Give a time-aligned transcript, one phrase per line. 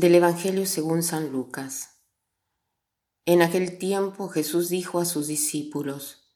[0.00, 2.00] Del Evangelio según San Lucas.
[3.26, 6.32] En aquel tiempo Jesús dijo a sus discípulos,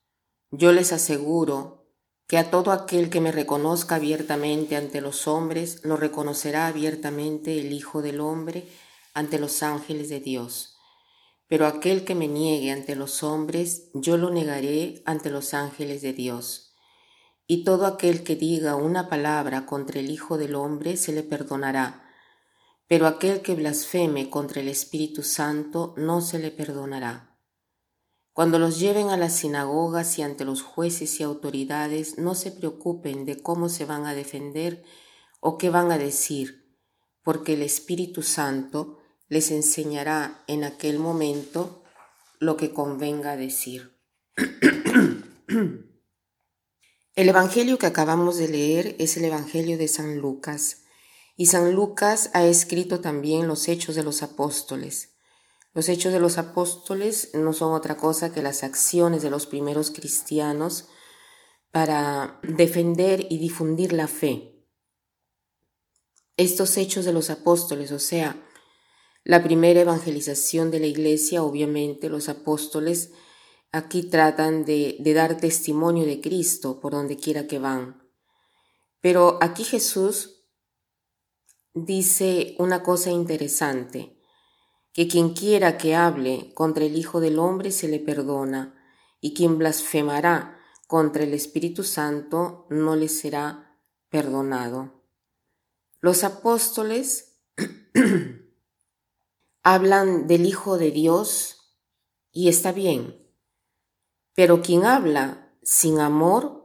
[0.51, 1.89] Yo les aseguro
[2.27, 7.73] que a todo aquel que me reconozca abiertamente ante los hombres, lo reconocerá abiertamente el
[7.73, 8.69] Hijo del Hombre
[9.15, 10.77] ante los ángeles de Dios.
[11.49, 16.13] Pero aquel que me niegue ante los hombres, yo lo negaré ante los ángeles de
[16.13, 16.75] Dios.
[17.47, 22.04] Y todo aquel que diga una palabra contra el Hijo del Hombre se le perdonará
[22.87, 27.39] pero aquel que blasfeme contra el Espíritu Santo no se le perdonará.
[28.33, 33.25] Cuando los lleven a las sinagogas y ante los jueces y autoridades, no se preocupen
[33.25, 34.83] de cómo se van a defender
[35.41, 36.77] o qué van a decir,
[37.23, 38.99] porque el Espíritu Santo
[39.29, 41.85] les enseñará en aquel momento
[42.41, 43.97] lo que convenga decir.
[47.15, 50.84] el Evangelio que acabamos de leer es el Evangelio de San Lucas
[51.37, 55.15] y San Lucas ha escrito también los hechos de los apóstoles.
[55.73, 59.91] Los hechos de los apóstoles no son otra cosa que las acciones de los primeros
[59.91, 60.87] cristianos
[61.73, 64.65] para defender y difundir la fe.
[66.37, 68.41] Estos hechos de los apóstoles, o sea,
[69.25, 73.11] la primera evangelización de la iglesia, obviamente los apóstoles
[73.73, 78.09] aquí tratan de, de dar testimonio de Cristo por donde quiera que van.
[79.01, 80.34] Pero aquí Jesús
[81.75, 84.17] dice una cosa interesante,
[84.93, 88.81] que quien quiera que hable contra el Hijo del Hombre se le perdona,
[89.21, 93.77] y quien blasfemará contra el Espíritu Santo no le será
[94.09, 95.03] perdonado.
[96.01, 97.41] Los apóstoles
[99.63, 101.75] hablan del Hijo de Dios
[102.31, 103.27] y está bien,
[104.35, 106.64] pero quien habla sin amor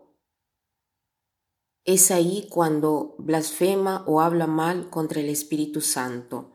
[1.94, 6.52] es ahí cuando blasfema o habla mal contra el Espíritu Santo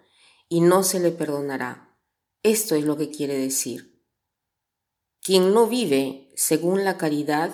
[0.49, 1.99] y no se le perdonará.
[2.45, 4.01] Esto es lo que quiere decir.
[5.21, 7.53] Quien no vive según la caridad,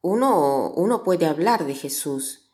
[0.00, 2.50] uno, uno puede hablar de Jesús,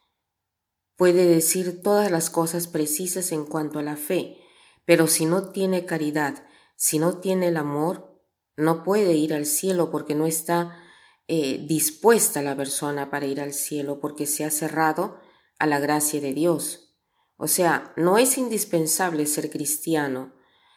[0.96, 4.38] puede decir todas las cosas precisas en cuanto a la fe,
[4.84, 6.44] pero si no tiene caridad,
[6.74, 8.20] si no tiene el amor,
[8.56, 10.83] no puede ir al cielo porque no está
[11.26, 15.18] eh, dispuesta la persona para ir al cielo porque se ha cerrado
[15.58, 16.96] a la gracia de Dios.
[17.36, 20.34] O sea, no es indispensable ser cristiano,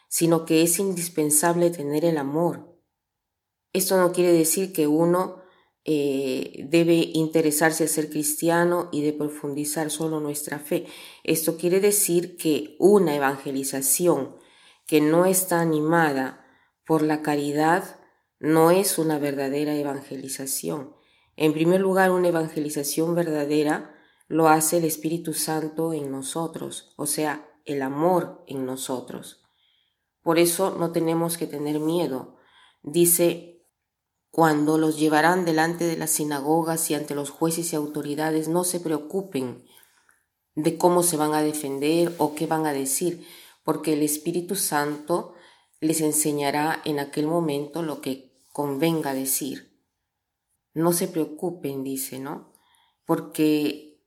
[0.08, 2.80] sino que es indispensable tener el amor.
[3.72, 5.42] Esto no quiere decir que uno
[5.84, 10.86] eh, debe interesarse a ser cristiano y de profundizar solo nuestra fe.
[11.24, 14.36] Esto quiere decir que una evangelización
[14.86, 16.44] que no está animada
[16.86, 17.97] por la caridad
[18.40, 20.94] no es una verdadera evangelización.
[21.36, 23.94] En primer lugar, una evangelización verdadera
[24.28, 29.42] lo hace el Espíritu Santo en nosotros, o sea, el amor en nosotros.
[30.22, 32.36] Por eso no tenemos que tener miedo.
[32.82, 33.64] Dice,
[34.30, 38.80] cuando los llevarán delante de las sinagogas y ante los jueces y autoridades, no se
[38.80, 39.64] preocupen
[40.54, 43.26] de cómo se van a defender o qué van a decir,
[43.64, 45.34] porque el Espíritu Santo
[45.80, 48.27] les enseñará en aquel momento lo que
[48.58, 49.80] convenga decir.
[50.74, 52.52] No se preocupen, dice, ¿no?
[53.04, 54.02] Porque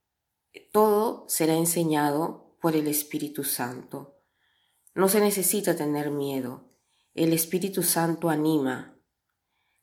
[0.74, 4.18] todo será enseñado por el Espíritu Santo.
[4.94, 6.70] No se necesita tener miedo.
[7.14, 9.00] El Espíritu Santo anima.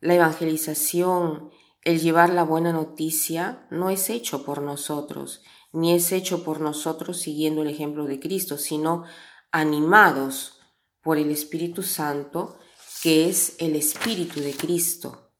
[0.00, 1.50] La evangelización,
[1.82, 5.42] el llevar la buena noticia, no es hecho por nosotros,
[5.72, 9.04] ni es hecho por nosotros siguiendo el ejemplo de Cristo, sino
[9.50, 10.60] animados
[11.00, 12.58] por el Espíritu Santo
[13.02, 15.30] que es el Espíritu de Cristo.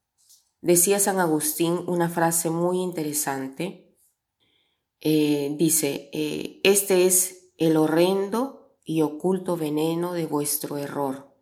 [0.60, 3.96] Decía San Agustín una frase muy interesante.
[5.00, 11.36] Eh, dice, eh, este es el horrendo y oculto veneno de vuestro error,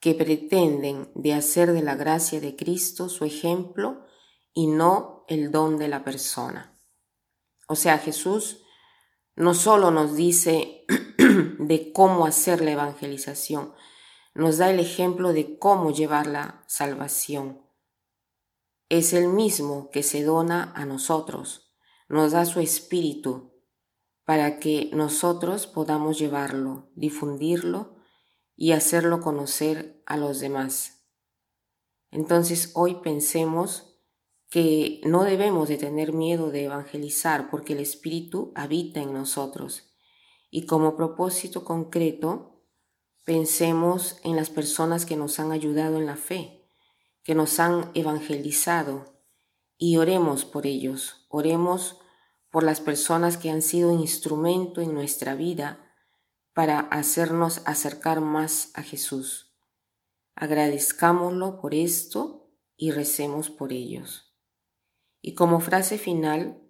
[0.00, 4.04] que pretenden de hacer de la gracia de Cristo su ejemplo
[4.52, 6.78] y no el don de la persona.
[7.68, 8.62] O sea, Jesús
[9.34, 10.84] no solo nos dice
[11.58, 13.72] de cómo hacer la evangelización,
[14.38, 17.60] nos da el ejemplo de cómo llevar la salvación.
[18.88, 21.74] Es el mismo que se dona a nosotros,
[22.08, 23.52] nos da su espíritu
[24.24, 27.96] para que nosotros podamos llevarlo, difundirlo
[28.54, 31.04] y hacerlo conocer a los demás.
[32.12, 33.98] Entonces hoy pensemos
[34.50, 39.90] que no debemos de tener miedo de evangelizar porque el Espíritu habita en nosotros
[40.48, 42.57] y como propósito concreto
[43.28, 46.66] Pensemos en las personas que nos han ayudado en la fe,
[47.22, 49.20] que nos han evangelizado
[49.76, 51.98] y oremos por ellos, oremos
[52.50, 55.94] por las personas que han sido instrumento en nuestra vida
[56.54, 59.54] para hacernos acercar más a Jesús.
[60.34, 64.34] Agradezcámoslo por esto y recemos por ellos.
[65.20, 66.62] Y como frase final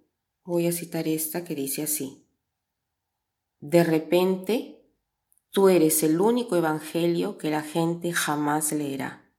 [0.42, 2.26] voy a citar esta que dice así.
[3.60, 4.77] De repente,
[5.50, 9.32] tú eres el único evangelio que la gente jamás leerá.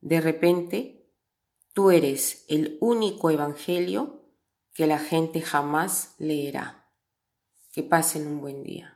[0.00, 1.10] De repente,
[1.72, 4.22] tú eres el único evangelio
[4.72, 6.90] que la gente jamás leerá.
[7.72, 8.93] Que pasen un buen día.